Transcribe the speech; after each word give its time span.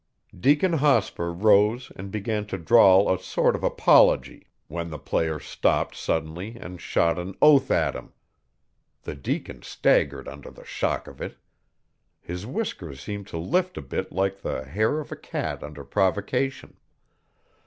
Deacon 0.35 0.79
Hospur 0.79 1.31
rose 1.31 1.91
and 1.95 2.09
began 2.09 2.43
to 2.47 2.57
drawl 2.57 3.07
a 3.07 3.19
sort 3.19 3.55
of 3.55 3.63
apology, 3.63 4.47
when 4.67 4.89
the 4.89 4.97
player 4.97 5.39
stopped 5.39 5.93
suddenly 5.95 6.57
and 6.59 6.81
shot 6.81 7.19
an 7.19 7.35
oath 7.39 7.69
at 7.69 7.93
him. 7.95 8.11
The 9.03 9.13
deacon 9.13 9.61
staggered 9.61 10.27
under 10.27 10.49
the 10.49 10.65
shock 10.65 11.05
of 11.05 11.21
it. 11.21 11.37
His 12.19 12.47
whiskers 12.47 12.99
seemed 12.99 13.27
to 13.27 13.37
lift 13.37 13.77
a 13.77 13.81
bit 13.83 14.11
like 14.11 14.41
the 14.41 14.63
hair 14.65 14.99
of 14.99 15.11
a 15.11 15.15
cat 15.15 15.61
under 15.61 15.83
provocation. 15.83 16.77